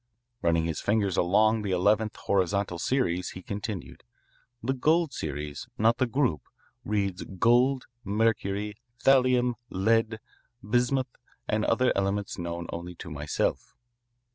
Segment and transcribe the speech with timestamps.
[0.41, 4.03] Running his finger along the eleventh, horizontal series, he continued:
[4.63, 6.41] "The gold series not the group
[6.83, 10.19] reads gold, mercury, thallium, lead,
[10.67, 11.15] bismuth,
[11.47, 13.75] and other elements known only to myself.